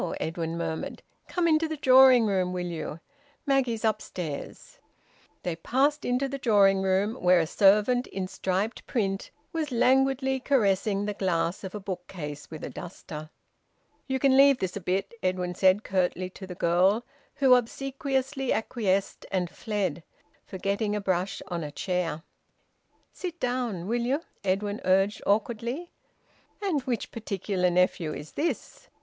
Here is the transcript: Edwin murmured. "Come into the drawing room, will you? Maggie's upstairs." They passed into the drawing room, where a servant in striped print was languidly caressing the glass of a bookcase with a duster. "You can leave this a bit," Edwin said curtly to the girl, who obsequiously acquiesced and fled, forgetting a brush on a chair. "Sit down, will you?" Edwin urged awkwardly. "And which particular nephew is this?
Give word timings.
Edwin 0.19 0.57
murmured. 0.57 1.03
"Come 1.27 1.47
into 1.47 1.67
the 1.67 1.77
drawing 1.77 2.25
room, 2.25 2.53
will 2.53 2.65
you? 2.65 2.99
Maggie's 3.45 3.85
upstairs." 3.85 4.79
They 5.43 5.55
passed 5.55 6.05
into 6.05 6.27
the 6.27 6.39
drawing 6.39 6.81
room, 6.81 7.13
where 7.21 7.39
a 7.39 7.45
servant 7.45 8.07
in 8.07 8.27
striped 8.27 8.87
print 8.87 9.29
was 9.53 9.71
languidly 9.71 10.39
caressing 10.39 11.05
the 11.05 11.13
glass 11.13 11.63
of 11.63 11.75
a 11.75 11.79
bookcase 11.79 12.49
with 12.49 12.63
a 12.63 12.69
duster. 12.71 13.29
"You 14.07 14.17
can 14.17 14.35
leave 14.35 14.57
this 14.57 14.75
a 14.75 14.81
bit," 14.81 15.13
Edwin 15.21 15.53
said 15.53 15.83
curtly 15.83 16.31
to 16.31 16.47
the 16.47 16.55
girl, 16.55 17.05
who 17.35 17.53
obsequiously 17.53 18.51
acquiesced 18.51 19.27
and 19.31 19.51
fled, 19.51 20.01
forgetting 20.47 20.95
a 20.95 20.99
brush 20.99 21.43
on 21.47 21.63
a 21.63 21.69
chair. 21.71 22.23
"Sit 23.13 23.39
down, 23.39 23.85
will 23.87 24.01
you?" 24.01 24.21
Edwin 24.43 24.81
urged 24.83 25.21
awkwardly. 25.27 25.91
"And 26.59 26.81
which 26.85 27.11
particular 27.11 27.69
nephew 27.69 28.15
is 28.15 28.31
this? 28.31 28.89